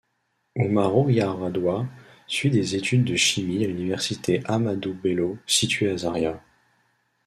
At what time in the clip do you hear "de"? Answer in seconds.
3.03-3.15